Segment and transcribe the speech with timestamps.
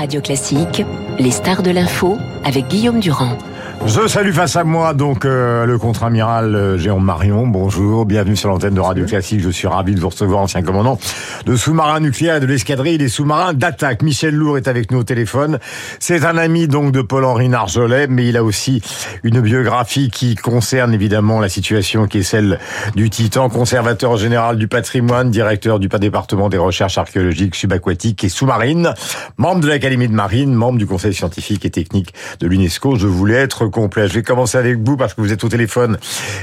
[0.00, 0.82] Radio Classique,
[1.18, 3.36] les stars de l'info avec Guillaume Durand.
[3.86, 7.46] Je salue face à moi donc euh, le contre-amiral euh, Jérôme Marion.
[7.46, 9.40] Bonjour, bienvenue sur l'antenne de Radio Classique.
[9.40, 10.98] Je suis ravi de vous recevoir, ancien commandant
[11.46, 14.02] de sous-marins nucléaires et de l'escadrille des sous-marins d'attaque.
[14.02, 15.58] Michel Lourd est avec nous au téléphone.
[15.98, 18.82] C'est un ami donc de Paul-Henri Narjolet, mais il a aussi
[19.24, 22.58] une biographie qui concerne évidemment la situation qui est celle
[22.96, 28.92] du Titan, conservateur général du patrimoine, directeur du département des recherches archéologiques subaquatiques et sous-marines,
[29.38, 32.96] membre de l'Académie de marine, membre du conseil scientifique et technique de l'UNESCO.
[32.96, 34.08] Je voulais être complet.
[34.08, 35.98] Je vais commencer avec vous parce que vous êtes au téléphone,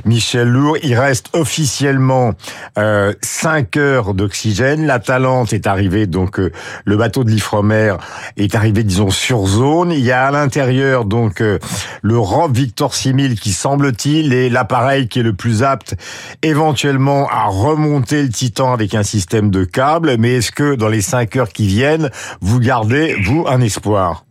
[0.06, 0.78] Michel Lourd.
[0.84, 2.34] Il reste officiellement
[2.78, 4.86] euh, 5 heures d'oxygène.
[4.86, 6.52] La Talente est arrivée, donc euh,
[6.86, 7.96] le bateau de l'Ifremer
[8.38, 9.92] est arrivé, disons, sur zone.
[9.92, 11.60] Il y a à l'intérieur donc euh,
[12.02, 15.96] le ROV Victor 6000 qui semble-t-il est l'appareil qui est le plus apte
[16.44, 20.18] éventuellement à remonter le Titan avec un système de câbles.
[20.18, 22.10] Mais est-ce que dans les 5 heures qui viennent,
[22.42, 24.27] vous gardez, vous, un espoir?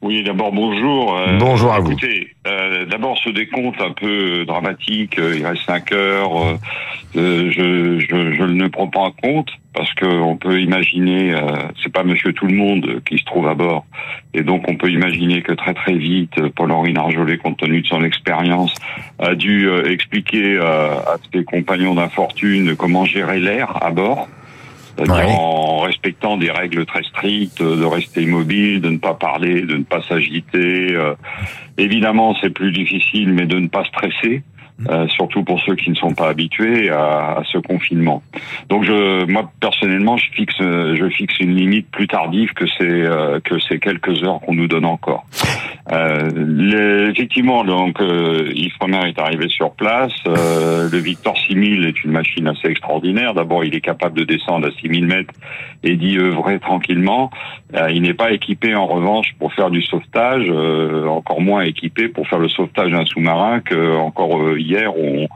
[0.00, 1.16] Oui, d'abord bonjour.
[1.16, 5.92] Euh, bonjour à écoutez, euh, d'abord ce décompte un peu dramatique, euh, il reste 5
[5.92, 6.56] heures, euh,
[7.16, 11.36] euh, je, je, je, ne prends pas en compte parce qu'on peut imaginer,
[11.80, 13.86] c'est pas Monsieur Tout le Monde qui se trouve à bord,
[14.34, 18.02] et donc on peut imaginer que très très vite, Paul-Henri Narjolet, compte tenu de son
[18.02, 18.74] expérience,
[19.20, 24.26] a dû expliquer à ses compagnons d'infortune comment gérer l'air à bord
[25.06, 29.84] en respectant des règles très strictes, de rester immobile, de ne pas parler, de ne
[29.84, 30.94] pas s'agiter.
[30.94, 31.14] Euh,
[31.76, 34.42] évidemment, c'est plus difficile, mais de ne pas stresser.
[34.86, 38.22] Euh, surtout pour ceux qui ne sont pas habitués à, à, ce confinement.
[38.68, 43.40] Donc je, moi personnellement, je fixe, je fixe une limite plus tardive que ces euh,
[43.40, 45.26] que ces quelques heures qu'on nous donne encore.
[45.90, 50.12] Euh, les, effectivement, donc euh, Ifremer est arrivé sur place.
[50.26, 53.32] Euh, le Victor 6000 est une machine assez extraordinaire.
[53.32, 55.32] D'abord, il est capable de descendre à 6000 mètres
[55.82, 57.30] et d'y œuvrer tranquillement.
[57.90, 60.50] Il n'est pas équipé en revanche pour faire du sauvetage,
[61.06, 65.26] encore moins équipé pour faire le sauvetage d'un sous-marin que encore hier on,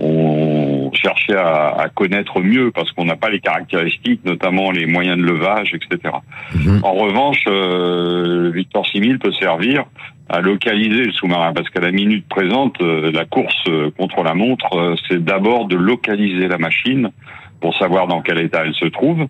[0.00, 5.18] on cherchait à, à, connaître mieux parce qu'on n'a pas les caractéristiques, notamment les moyens
[5.18, 6.14] de levage, etc.
[6.54, 6.80] Mhm.
[6.82, 9.84] En revanche, le Victor 6000 peut servir
[10.28, 13.64] à localiser le sous-marin parce qu'à la minute présente, la course
[13.98, 17.10] contre la montre, c'est d'abord de localiser la machine
[17.60, 19.26] pour savoir dans quel état elle se trouve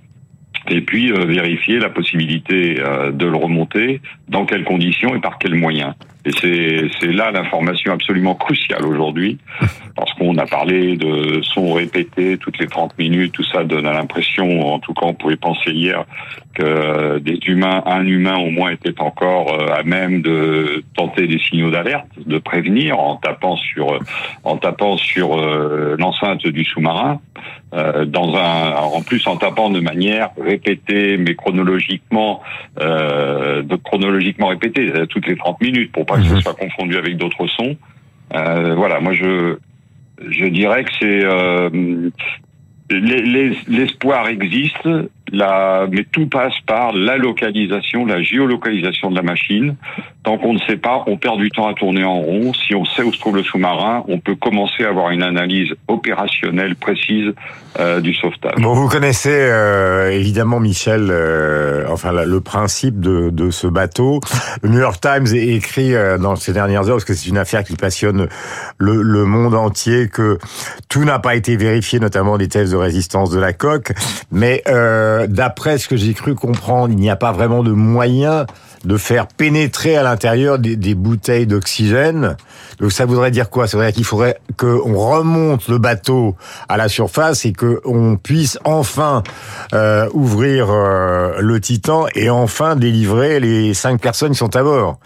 [0.71, 5.39] et puis euh, vérifier la possibilité euh, de le remonter, dans quelles conditions et par
[5.39, 5.95] quels moyens.
[6.25, 9.39] Et c'est là l'information absolument cruciale aujourd'hui,
[9.97, 14.75] parce qu'on a parlé de sons répétés toutes les 30 minutes, tout ça donne l'impression,
[14.75, 16.05] en tout cas on pouvait penser hier,
[16.55, 21.39] que des humains, un humain au moins était encore euh, à même de tenter des
[21.39, 23.99] signaux d'alerte, de prévenir en tapant sur,
[24.45, 27.21] en tapant sur euh, l'enceinte du sous-marin,
[27.75, 32.43] euh, dans un, en plus en tapant de manière répétée, mais chronologiquement,
[32.79, 36.41] de chronologiquement répétée, toutes les 30 minutes, pour pas que ce mhm.
[36.41, 37.77] soit confondu avec d'autres sons.
[38.35, 39.57] Euh, voilà, moi je
[40.29, 42.11] je dirais que c'est euh,
[42.91, 44.89] l'espoir existe,
[45.33, 49.77] la, mais tout passe par la localisation, la géolocalisation de la machine.
[50.23, 52.53] Tant qu'on ne sait pas, on perd du temps à tourner en rond.
[52.53, 55.73] Si on sait où se trouve le sous-marin, on peut commencer à avoir une analyse
[55.87, 57.33] opérationnelle précise
[57.79, 58.57] euh, du sauvetage.
[58.59, 64.21] Bon, vous connaissez euh, évidemment Michel, euh, enfin le principe de, de, ce bateau.
[64.63, 67.65] Le New York Times écrit euh, dans ces dernières heures, parce que c'est une affaire
[67.65, 68.29] qui passionne
[68.79, 70.39] le, le monde entier, que
[70.89, 73.93] tout n'a pas été vérifié, notamment des tests de résistance de la coque,
[74.31, 77.73] mais euh, euh, d'après ce que j'ai cru comprendre, il n'y a pas vraiment de
[77.73, 78.47] moyen
[78.85, 82.37] de faire pénétrer à l'intérieur des, bouteilles d'oxygène.
[82.79, 83.67] Donc ça voudrait dire quoi?
[83.67, 86.37] Ça voudrait dire qu'il faudrait qu'on remonte le bateau
[86.69, 89.23] à la surface et qu'on puisse enfin
[89.75, 94.99] euh, ouvrir euh, le Titan et enfin délivrer les cinq personnes qui sont à bord.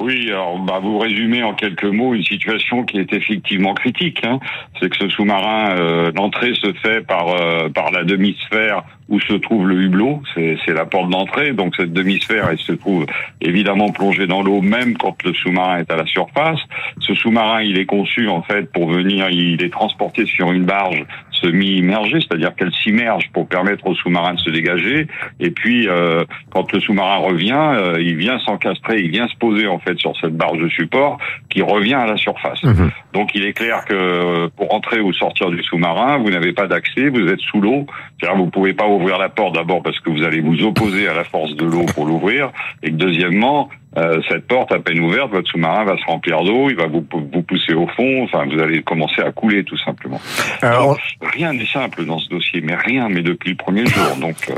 [0.00, 4.20] Oui, alors bah, vous résumez en quelques mots une situation qui est effectivement critique.
[4.26, 4.40] Hein.
[4.80, 5.76] C'est que ce sous-marin,
[6.16, 7.26] l'entrée se fait par
[7.72, 11.52] par la demi-sphère où se trouve le hublot, c'est la porte d'entrée.
[11.52, 13.06] Donc cette demi-sphère, elle se trouve
[13.40, 16.60] évidemment plongée dans l'eau même quand le sous-marin est à la surface.
[17.00, 21.04] Ce sous-marin, il est conçu en fait pour venir, il est transporté sur une barge
[21.32, 25.06] semi-immergée, c'est-à-dire qu'elle s'immerge pour permettre au sous-marin de se dégager.
[25.38, 29.66] Et puis euh, quand le sous-marin revient, euh, il vient s'encastrer, il vient se poser
[29.66, 31.18] en fait sur cette barge de support
[31.50, 32.62] qui revient à la surface.
[32.62, 32.88] Mmh.
[33.12, 37.10] Donc il est clair que pour entrer ou sortir du sous-marin, vous n'avez pas d'accès,
[37.10, 37.86] vous êtes sous l'eau,
[38.18, 41.14] c'est-à-dire vous pouvez pas ouvrir la porte d'abord parce que vous allez vous opposer à
[41.14, 42.50] la force de l'eau pour l'ouvrir,
[42.82, 46.68] et que deuxièmement, euh, cette porte à peine ouverte, votre sous-marin va se remplir d'eau,
[46.70, 50.20] il va vous, vous pousser au fond, enfin vous allez commencer à couler tout simplement.
[50.62, 54.16] Alors, rien n'est simple dans ce dossier, mais rien, mais depuis le premier jour.
[54.20, 54.54] Donc euh,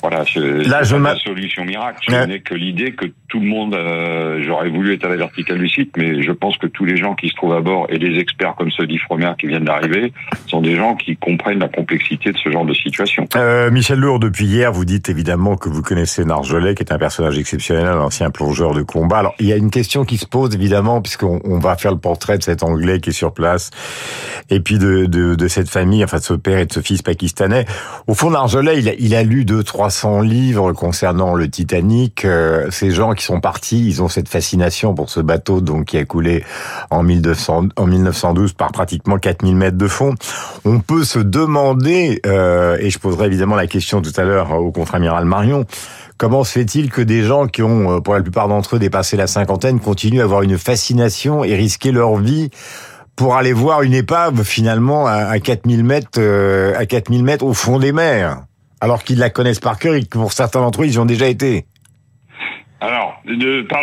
[0.00, 1.98] voilà, là je pas solution miracle.
[2.08, 5.58] Je n'ai que l'idée que tout le monde, euh, j'aurais voulu être à la verticale
[5.58, 7.98] du site, mais je pense que tous les gens qui se trouvent à bord et
[7.98, 10.12] les experts comme ceux d'Ifremer qui viennent d'arriver
[10.46, 13.26] sont des gens qui comprennent la complexité de ce genre de situation.
[13.36, 16.98] Euh, Michel Lourd, depuis hier, vous dites évidemment que vous connaissez Narjolet, qui est un
[16.98, 19.18] personnage exceptionnel, un ancien plongeur de combat.
[19.18, 21.98] Alors, il y a une question qui se pose, évidemment, puisqu'on on va faire le
[21.98, 23.70] portrait de cet Anglais qui est sur place,
[24.48, 27.66] et puis de, cette famille, enfin de ce père et de ce fils pakistanais.
[28.06, 32.24] Au fond, Narjolet, il a, il a lu 200-300 livres concernant le Titanic.
[32.24, 35.98] Euh, ces gens qui sont partis, ils ont cette fascination pour ce bateau donc qui
[35.98, 36.44] a coulé
[36.90, 40.14] en, 1900, en 1912 par pratiquement 4000 mètres de fond.
[40.64, 44.70] On peut se demander, euh, et je poserai évidemment la question tout à l'heure au
[44.70, 45.66] contre-amiral Marion,
[46.22, 49.16] Comment se fait-il que des gens qui ont, euh, pour la plupart d'entre eux, dépassé
[49.16, 52.50] la cinquantaine, continuent à avoir une fascination et risquer leur vie
[53.16, 57.80] pour aller voir une épave finalement à 4000 mètres, euh, à 4000 mètres au fond
[57.80, 58.36] des mers,
[58.80, 61.06] alors qu'ils la connaissent par cœur et que pour certains d'entre eux, ils y ont
[61.06, 61.64] déjà été.
[62.80, 63.20] Alors,
[63.68, 63.82] par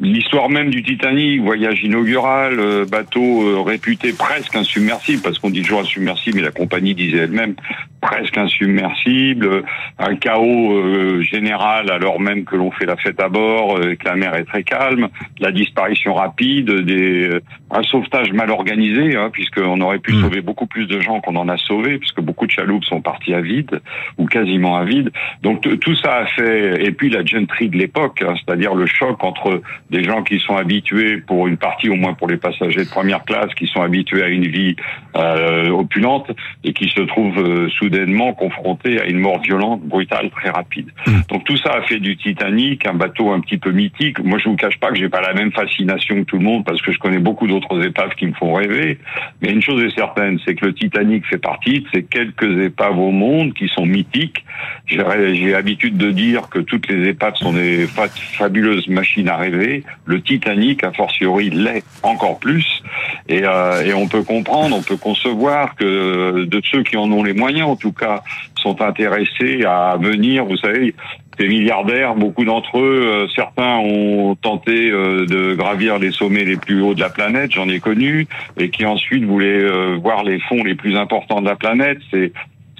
[0.00, 5.80] l'histoire même du Titanic, voyage inaugural, euh, bateau réputé presque insubmersible, parce qu'on dit toujours
[5.80, 7.54] insubmersible, mais la compagnie disait elle-même
[8.00, 9.62] presque insubmersible,
[9.98, 14.04] un chaos euh, général alors même que l'on fait la fête à bord, et que
[14.06, 15.08] la mer est très calme,
[15.38, 17.30] la disparition rapide, des,
[17.70, 20.22] un sauvetage mal organisé, hein, puisqu'on aurait pu hmm.
[20.22, 23.34] sauver beaucoup plus de gens qu'on en a sauvé, puisque beaucoup de chaloupes sont parties
[23.34, 23.80] à vide,
[24.18, 25.10] ou quasiment à vide.
[25.42, 29.22] Donc tout ça a fait, et puis la gentry de l'époque, hein, c'est-à-dire le choc
[29.22, 29.60] entre
[29.90, 33.24] des gens qui sont habitués, pour une partie au moins pour les passagers de première
[33.24, 34.76] classe, qui sont habitués à une vie
[35.16, 36.30] euh, opulente
[36.64, 40.90] et qui se trouvent euh, soudainement confrontés à une mort violente, brutale, très rapide.
[41.06, 41.12] Mmh.
[41.28, 44.22] Donc tout ça a fait du Titanic un bateau un petit peu mythique.
[44.22, 46.64] Moi, je vous cache pas que j'ai pas la même fascination que tout le monde
[46.64, 48.98] parce que je connais beaucoup d'autres épaves qui me font rêver.
[49.42, 52.98] Mais une chose est certaine, c'est que le Titanic fait partie de ces quelques épaves
[52.98, 54.44] au monde qui sont mythiques.
[54.86, 59.84] J'ai l'habitude de dire que toutes les épaves sont des fabuleuses machines à rêver.
[60.04, 62.82] Le Titanic, a fortiori, l'est encore plus.
[63.28, 67.22] Et, euh, et on peut comprendre, on peut concevoir que de ceux qui en ont
[67.22, 68.22] les moyens, en tout cas,
[68.56, 70.44] sont intéressés à venir.
[70.44, 70.94] Vous savez,
[71.38, 76.56] des milliardaires, beaucoup d'entre eux, euh, certains ont tenté euh, de gravir les sommets les
[76.56, 78.26] plus hauts de la planète, j'en ai connu,
[78.58, 81.98] et qui ensuite voulaient voir les fonds les plus importants de la planète.
[82.10, 82.32] C'est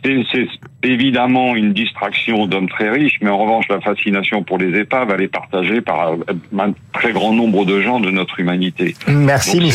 [0.02, 0.48] c'est
[0.82, 5.22] évidemment une distraction d'hommes très riches, mais en revanche, la fascination pour les épaves, elle
[5.22, 6.14] est partagée par
[6.58, 8.94] un très grand nombre de gens de notre humanité.
[9.08, 9.72] Merci,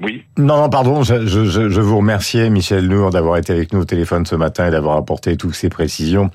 [0.00, 0.24] oui.
[0.36, 3.84] Non, non, pardon, je, je, je vous remercie, Michel Nour, d'avoir été avec nous au
[3.84, 6.30] téléphone ce matin et d'avoir apporté toutes ces précisions.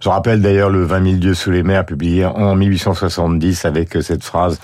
[0.00, 4.24] Je rappelle d'ailleurs le 20 000 dieux sous les mers, publié en 1870 avec cette
[4.24, 4.58] phrase,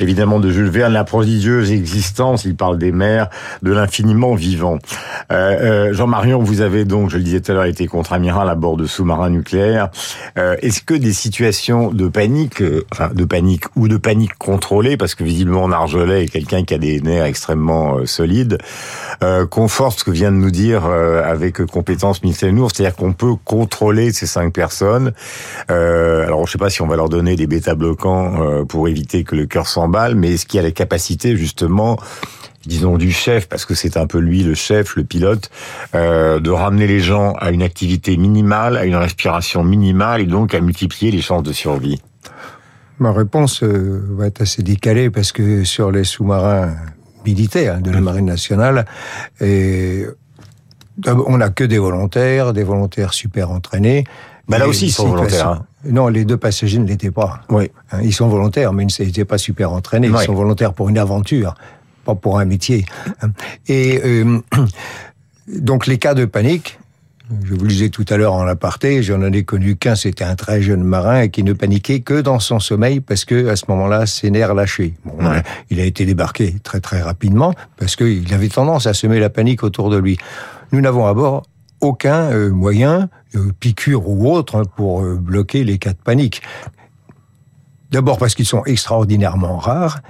[0.00, 3.28] évidemment, de Jules Verne, la prodigieuse existence, il parle des mers,
[3.62, 4.78] de l'infiniment vivant.
[5.30, 8.54] Euh, euh, Jean-Marion, vous avez donc, je le disais tout à l'heure, été contre-amiral à
[8.54, 9.90] bord de sous-marins nucléaires.
[10.38, 14.96] Euh, Est-ce que des situations de panique, euh, enfin de panique ou de panique contrôlée,
[14.96, 18.58] parce que visiblement Nargelet est quelqu'un qui a des nerfs extrêmement euh, solide,
[19.22, 23.12] euh, conforte ce que vient de nous dire euh, avec compétence Michel Nour, c'est-à-dire qu'on
[23.12, 25.12] peut contrôler ces cinq personnes.
[25.68, 29.46] alors, je sais pas si on va leur donner des bêta-bloquants pour éviter que le
[29.46, 31.96] cœur s'emballe, mais est-ce qu'il y a la capacité justement
[32.66, 35.50] disons du chef, parce que c'est un peu lui le chef, le pilote,
[35.94, 40.60] de ramener les gens à une activité minimale, à une respiration minimale, et donc à
[40.60, 42.00] multiplier les chances de survie?
[42.98, 46.74] Ma réponse va être assez décalée parce que sur les sous-marins
[47.24, 48.86] militaire de la Marine nationale.
[49.40, 50.04] Et
[51.06, 54.04] on n'a que des volontaires, des volontaires super entraînés.
[54.48, 55.48] Mais là aussi, ils sont volontaires.
[55.48, 55.66] Hein.
[55.84, 57.42] Non, les deux passagers ne l'étaient pas.
[57.48, 57.70] Oui.
[57.92, 60.08] Hein, ils sont volontaires, mais ils n'étaient pas super entraînés.
[60.08, 61.54] Ils sont volontaires pour une aventure,
[62.04, 62.84] pas pour un métier.
[63.68, 64.40] Et euh,
[65.48, 66.79] donc les cas de panique,
[67.44, 70.34] je vous le disais tout à l'heure en aparté, j'en ai connu qu'un, c'était un
[70.34, 74.06] très jeune marin qui ne paniquait que dans son sommeil parce que à ce moment-là,
[74.06, 74.94] ses nerfs lâchaient.
[75.04, 75.14] Bon,
[75.70, 79.62] Il a été débarqué très très rapidement parce qu'il avait tendance à semer la panique
[79.62, 80.18] autour de lui.
[80.72, 81.44] Nous n'avons à bord
[81.80, 86.42] aucun euh, moyen, euh, piqûre ou autre, pour euh, bloquer les cas de panique.
[87.90, 90.00] D'abord parce qu'ils sont extraordinairement rares.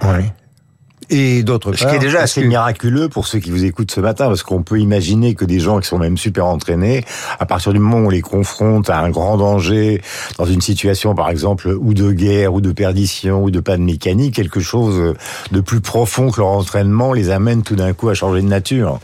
[1.11, 4.27] Et d'autre Ce qui est déjà assez miraculeux pour ceux qui vous écoutent ce matin,
[4.27, 7.03] parce qu'on peut imaginer que des gens qui sont même super entraînés,
[7.37, 10.01] à partir du moment où on les confronte à un grand danger,
[10.37, 14.35] dans une situation par exemple ou de guerre, ou de perdition, ou de panne mécanique,
[14.35, 15.15] quelque chose
[15.51, 18.99] de plus profond que leur entraînement les amène tout d'un coup à changer de nature.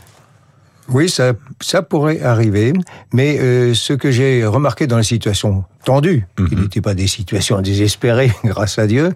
[0.90, 2.72] Oui, ça, ça pourrait arriver,
[3.12, 6.62] mais euh, ce que j'ai remarqué dans les situations tendues, qui mhm.
[6.62, 9.12] n'étaient pas des situations désespérées, grâce à Dieu,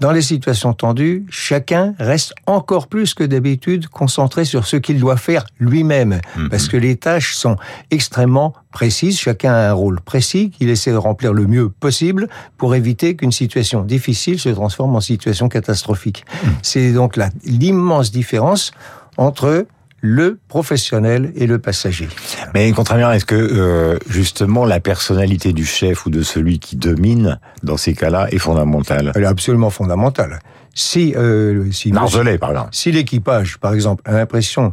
[0.00, 5.16] dans les situations tendues, chacun reste encore plus que d'habitude concentré sur ce qu'il doit
[5.16, 6.50] faire lui-même, mhm.
[6.50, 7.56] parce que les tâches sont
[7.90, 12.28] extrêmement précises, chacun a un rôle précis qu'il essaie de remplir le mieux possible
[12.58, 16.24] pour éviter qu'une situation difficile se transforme en situation catastrophique.
[16.44, 16.50] Mhm.
[16.60, 18.72] C'est donc l'immense différence
[19.16, 19.66] entre
[20.06, 22.10] le professionnel et le passager.
[22.52, 27.40] Mais contrairement, est-ce que euh, justement la personnalité du chef ou de celui qui domine
[27.62, 30.40] dans ces cas-là est fondamentale Elle est absolument fondamentale.
[30.74, 32.68] Si, euh, si par exemple.
[32.72, 34.72] Si l'équipage, par exemple, a l'impression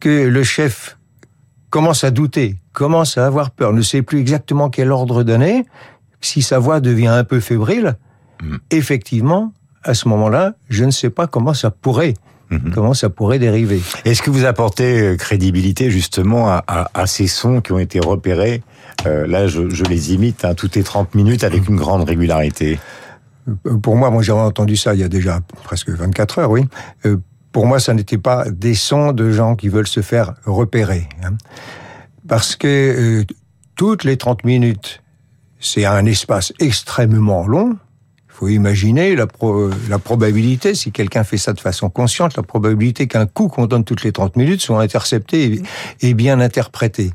[0.00, 0.96] que le chef
[1.68, 5.66] commence à douter, commence à avoir peur, ne sait plus exactement quel ordre donner,
[6.22, 7.98] si sa voix devient un peu fébrile,
[8.42, 8.56] hmm.
[8.70, 12.14] effectivement, à ce moment-là, je ne sais pas comment ça pourrait
[12.50, 12.72] Mhm.
[12.74, 17.60] Comment ça pourrait dériver Est-ce que vous apportez euh, crédibilité justement à, à, ces sons
[17.60, 18.62] qui ont été repérés?
[19.06, 22.80] Euh, Là, je, je, les imite hein, toutes les 30 minutes avec une grande régularité.
[23.48, 26.66] Euh, pour moi, moi j'avais entendu ça il y a déjà presque 24 heures, oui.
[27.06, 27.18] Euh,
[27.52, 31.08] pour moi, ça n'était pas des sons de gens qui veulent se faire repérer.
[31.24, 31.34] Hein.
[32.28, 33.24] Parce que
[33.76, 35.02] toutes les 30 minutes,
[35.58, 37.76] c'est un espace extrêmement long,
[38.32, 39.26] faut imaginer la,
[39.88, 43.84] la probabilité, si quelqu'un fait ça de façon consciente, la probabilité qu'un coup qu'on donne
[43.84, 45.62] toutes les 30 minutes soit intercepté
[46.00, 47.12] et, bien interprété.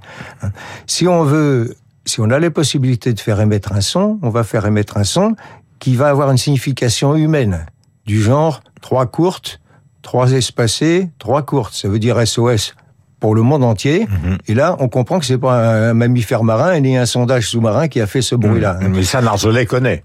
[0.85, 4.43] Si on veut, si on a les possibilités de faire émettre un son, on va
[4.43, 5.35] faire émettre un son
[5.79, 7.65] qui va avoir une signification humaine,
[8.05, 9.59] du genre trois courtes,
[10.01, 11.73] trois espacées, trois courtes.
[11.73, 12.75] Ça veut dire SOS
[13.19, 14.07] pour le monde entier.
[14.07, 14.37] Mhm.
[14.47, 17.99] Et là, on comprend que c'est pas un mammifère marin ni un sondage sous-marin qui
[17.99, 18.77] a fait ce bruit-là.
[18.87, 20.03] Mais ça, Narzolet connaît.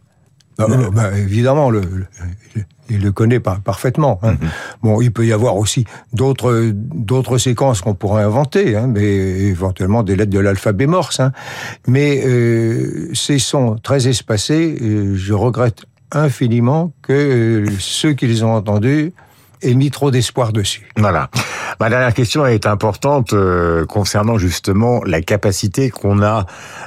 [0.68, 1.82] Bah, bah, évidemment, le,
[2.90, 4.18] il le connaît parfaitement.
[4.22, 4.32] Hein.
[4.32, 4.48] Mm-hmm.
[4.82, 10.02] Bon, il peut y avoir aussi d'autres d'autres séquences qu'on pourrait inventer, hein, mais éventuellement
[10.02, 11.20] des lettres de l'alphabet morse.
[11.20, 11.32] Hein.
[11.86, 18.42] Mais euh, ces sons très espacés, euh, je regrette infiniment que euh, ceux qui les
[18.42, 19.12] ont entendus
[19.62, 20.88] aient mis trop d'espoir dessus.
[20.96, 21.30] Voilà.
[21.78, 26.46] Ma dernière question est importante euh, concernant justement la capacité qu'on a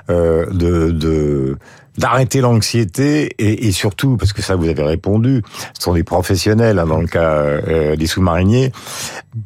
[0.09, 1.57] euh, de, de
[1.97, 5.43] d'arrêter l'anxiété et, et, surtout parce que ça vous avez répondu,
[5.77, 8.71] ce sont des professionnels hein, dans le cas euh, des sous-mariniers,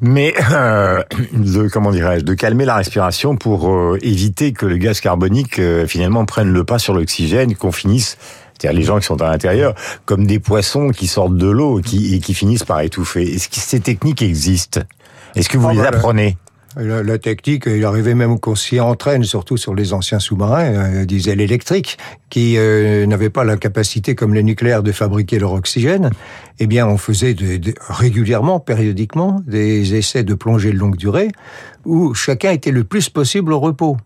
[0.01, 1.03] mais euh,
[1.33, 5.87] de comment dirais-je, de calmer la respiration pour euh, éviter que le gaz carbonique euh,
[5.87, 8.17] finalement prenne le pas sur l'oxygène, qu'on finisse
[8.57, 11.81] c'est-à-dire les gens qui sont à l'intérieur, comme des poissons qui sortent de l'eau et
[11.81, 13.35] qui, et qui finissent par étouffer.
[13.35, 14.81] Est-ce que ces techniques existent?
[15.35, 16.37] Est-ce que vous ah, les bah, apprenez?
[16.79, 21.41] La, technique, il arrivait même qu'on s'y entraîne, surtout sur les anciens sous-marins, euh, diesel
[21.41, 21.97] électriques,
[22.29, 26.11] qui euh, n'avaient pas la capacité, comme les nucléaires, de fabriquer leur oxygène.
[26.59, 27.35] Eh bien, on faisait
[27.89, 31.29] régulièrement, périodiquement, des essais de plongée de longue durée,
[31.83, 33.97] où chacun était le plus possible au repos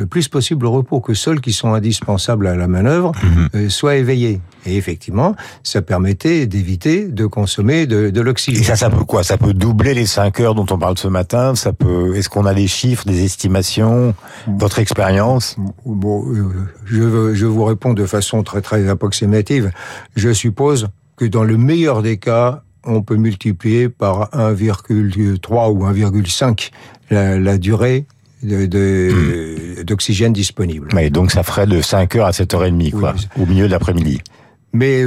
[0.00, 3.48] le plus possible au repos, que seuls qui sont indispensables à la manœuvre mhm.
[3.54, 4.40] euh, soient éveillés.
[4.64, 8.62] Et effectivement, ça permettait d'éviter de consommer de, de l'oxygène.
[8.62, 9.22] Et ça, ça peut quoi?
[9.24, 11.54] Ça peut doubler les 5 heures dont on parle ce matin?
[11.54, 12.16] Ça peut.
[12.16, 14.14] Est-ce qu'on a des chiffres, des estimations?
[14.46, 15.56] Votre expérience?
[15.84, 16.48] Bon, euh,
[16.86, 19.70] je, je vous réponds de façon très très approximative.
[20.16, 26.70] Je suppose que dans le meilleur des cas, on peut multiplier par 1,3 ou 1,5
[27.10, 28.06] la, la durée.
[28.42, 30.88] D'oxygène de, disponible.
[30.94, 34.20] Mais donc ça ferait de 5h à 7h30, quoi, au milieu de l'après-midi.
[34.72, 35.04] Mais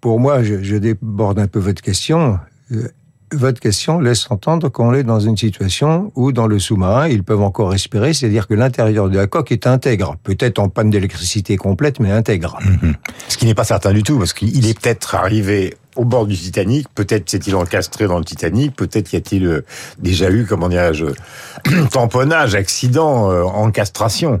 [0.00, 2.38] pour moi, je, je, déborde un peu votre question.
[2.72, 2.88] Euh,
[3.32, 7.42] votre question laisse entendre qu'on est dans une situation où, dans le sous-marin, ils peuvent
[7.42, 10.16] encore respirer, c'est-à-dire que l'intérieur de la coque est intègre.
[10.22, 12.58] Peut-être en panne d'électricité complète, mais intègre.
[12.64, 12.94] Mhm.
[13.28, 16.36] Ce qui n'est pas certain du tout, parce qu'il est peut-être arrivé au bord du
[16.36, 19.64] Titanic, peut-être s'est-il encastré dans le Titanic, peut-être y a-t-il euh,
[19.98, 21.06] déjà eu, comment dirais-je,
[21.90, 24.40] tamponnage, accident, euh, encastration.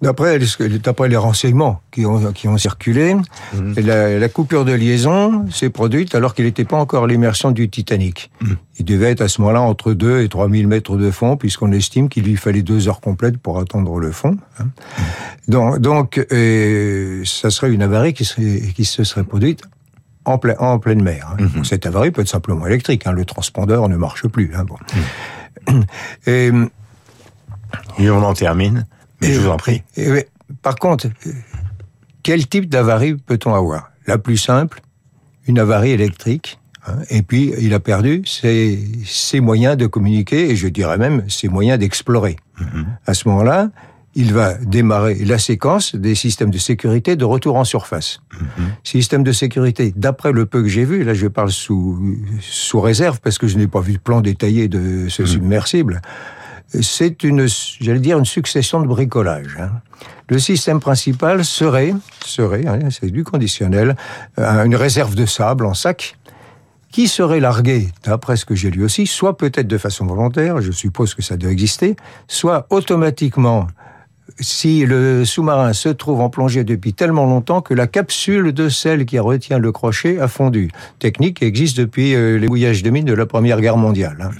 [0.00, 3.74] D'après les renseignements qui ont qui ont circulé, mhm.
[3.78, 8.30] la, coupure de liaison s'est produite alors qu'il n'était pas encore l'immersion du Titanic.
[8.42, 8.56] Mhm.
[8.78, 12.10] Il devait être à ce moment-là entre 2 et 3000 mètres de fond, puisqu'on estime
[12.10, 14.36] qu'il lui fallait deux heures complètes pour attendre le fond.
[14.58, 14.64] Hein.
[14.64, 15.04] Mhm.
[15.48, 19.62] Donc, donc euh, ça serait une avarie qui, serait, qui se serait produite
[20.24, 21.34] en, plein, en pleine mer.
[21.38, 21.62] Hein.
[21.64, 23.06] cette avarie peut être simplement électrique.
[23.06, 23.12] Hein.
[23.12, 24.52] Le transpondeur ne marche plus.
[24.54, 24.76] Hein, bon.
[26.26, 26.50] et,
[27.98, 28.86] et on en termine
[29.32, 29.82] je vous en prie.
[30.62, 31.08] par contre,
[32.22, 33.90] quel type d'avarie peut-on avoir?
[34.06, 34.80] La plus simple,
[35.46, 36.58] une avarie électrique.
[37.08, 41.48] Et puis, il a perdu ses, ses, moyens de communiquer et je dirais même ses
[41.48, 42.36] moyens d'explorer.
[42.60, 42.84] Mm-hmm.
[43.06, 43.70] À ce moment-là,
[44.14, 48.20] il va démarrer la séquence des systèmes de sécurité de retour en surface.
[48.32, 48.62] Mm-hmm.
[48.84, 53.20] Système de sécurité, d'après le peu que j'ai vu, là je parle sous, sous réserve
[53.20, 55.26] parce que je n'ai pas vu de plan détaillé de ce mm.
[55.26, 56.02] submersible,
[56.80, 57.46] c'est une,
[57.80, 59.56] j'allais dire, une succession de bricolage.
[59.60, 59.70] Hein.
[60.28, 61.94] Le système principal serait,
[62.24, 63.96] serait, hein, c'est du conditionnel,
[64.38, 66.16] euh, une réserve de sable en sac
[66.90, 70.70] qui serait larguée, d'après ce que j'ai lu aussi, soit peut-être de façon volontaire, je
[70.70, 71.96] suppose que ça doit exister,
[72.28, 73.66] soit automatiquement
[74.40, 79.04] si le sous-marin se trouve en plongée depuis tellement longtemps que la capsule de sel
[79.06, 80.70] qui retient le crochet a fondu.
[80.98, 84.30] Technique qui existe depuis euh, les mouillages de mines de la Première Guerre mondiale.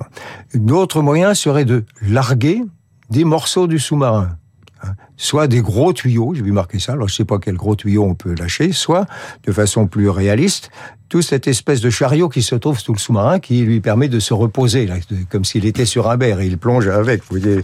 [0.00, 0.06] Hein.
[0.54, 2.62] D'autres moyens seraient de larguer
[3.10, 4.36] des morceaux du sous-marin
[4.82, 4.94] hein.
[5.16, 8.04] Soit des gros tuyaux, j'ai vu marquer ça, alors je sais pas quel gros tuyau
[8.04, 9.06] on peut lâcher, soit
[9.44, 10.70] de façon plus réaliste,
[11.14, 14.18] toute cette espèce de chariot qui se trouve sous le sous-marin qui lui permet de
[14.18, 14.88] se reposer,
[15.30, 17.22] comme s'il était sur un berre et il plonge avec.
[17.30, 17.60] Vous voyez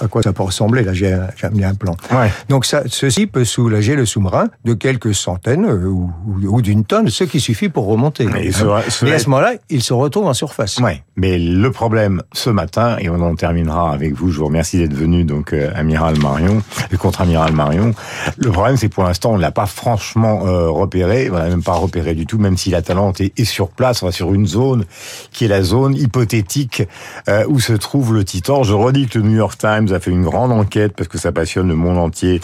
[0.00, 0.82] à, quoi ça peut ressembler.
[0.82, 1.96] Là, j'ai amené un plan.
[2.48, 7.22] Donc ça, ceci peut soulager le sous-marin de quelques centaines euh, ou, d'une tonne, ce
[7.22, 8.26] qui suffit pour remonter.
[8.26, 10.78] Mais, à ce moment-là, il se retrouve en surface.
[10.78, 11.04] Ouais.
[11.14, 14.94] Mais le problème ce matin, et on en terminera avec vous, je vous remercie d'être
[14.94, 17.94] venu, donc euh, amiral Marion, le contre-amiral Marion.
[18.36, 21.74] Le problème, c'est pour l'instant, on l'a pas franchement euh, repéré, on l'a même pas
[21.74, 24.84] repéré du tout, même si la Talente est, sur place, on va sur une zone
[25.32, 26.82] qui est la zone hypothétique
[27.28, 28.62] euh, où se trouve le Titan.
[28.62, 31.32] Je redis que le New York Times a fait une grande enquête parce que ça
[31.32, 32.40] passionne le monde entier,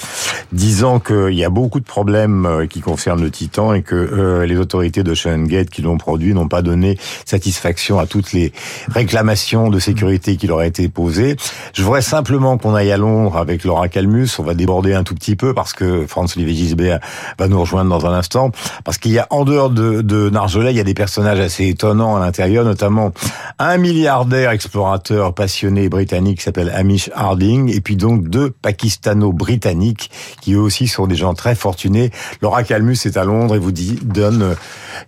[0.53, 4.57] disant qu'il y a beaucoup de problèmes euh, qui concernent le Titan et que les
[4.57, 5.15] autorités de
[5.47, 8.53] Gate qui l'ont produit n'ont pas donné satisfaction à toutes les
[8.89, 11.37] réclamations de sécurité qui leur ont été posées.
[11.75, 13.89] Je voudrais simplement qu'on aille à Londres avec Laura
[14.39, 17.01] On va déborder un tout petit peu parce que Franz Olivier Gisbert
[17.39, 18.51] va nous rejoindre dans un instant.
[18.85, 20.31] Parce qu'il y a en dehors de, de
[20.71, 23.13] il y a des personnages assez étonnants à l'intérieur, notamment
[23.59, 30.55] un milliardaire explorateur passionné britannique qui s'appelle Amish Harding, et puis donc deux pakistano-britanniques qui
[30.55, 32.11] eux aussi sont des gens très fortunés.
[32.43, 34.57] Laura Calmus est à Londres et vous donne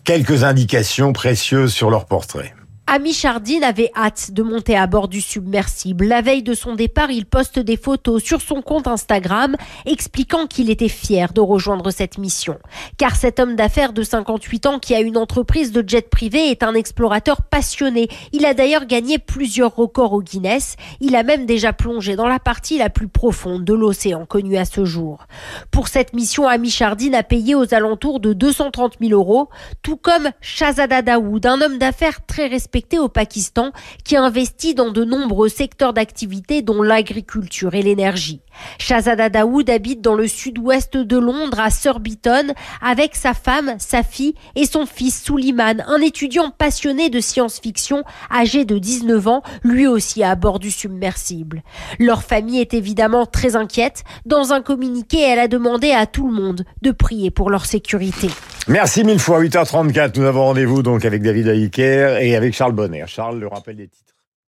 [0.04, 2.54] quelques indications précieuses sur leur portrait.
[2.94, 6.04] Ami Chardine avait hâte de monter à bord du submersible.
[6.04, 9.56] La veille de son départ, il poste des photos sur son compte Instagram
[9.86, 12.58] expliquant qu'il était fier de rejoindre cette mission.
[12.98, 16.62] Car cet homme d'affaires de 58 ans qui a une entreprise de jet privé est
[16.62, 18.08] un explorateur passionné.
[18.32, 20.76] Il a d'ailleurs gagné plusieurs records au Guinness.
[21.00, 24.66] Il a même déjà plongé dans la partie la plus profonde de l'océan connue à
[24.66, 25.26] ce jour.
[25.70, 29.48] Pour cette mission, Ami Chardine a payé aux alentours de 230 000 euros,
[29.80, 33.72] tout comme Shazada Daoud, un homme d'affaires très respecté au Pakistan
[34.04, 38.40] qui investit dans de nombreux secteurs d'activité dont l'agriculture et l'énergie.
[38.78, 44.34] Shahzada Daoud habite dans le sud-ouest de Londres à Surbiton avec sa femme, sa fille
[44.56, 50.22] et son fils Suleiman, un étudiant passionné de science-fiction âgé de 19 ans, lui aussi
[50.22, 51.62] à bord du submersible.
[51.98, 54.04] Leur famille est évidemment très inquiète.
[54.26, 58.28] Dans un communiqué, elle a demandé à tout le monde de prier pour leur sécurité.
[58.68, 59.42] Merci mille fois.
[59.42, 63.06] 8h34, nous avons rendez-vous donc avec David Aïker et avec Charles.
[63.06, 64.11] Charles, le rappel des titres.